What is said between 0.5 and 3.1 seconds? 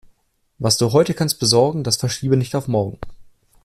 Was du heute kannst besorgen, das verschiebe nicht auf morgen.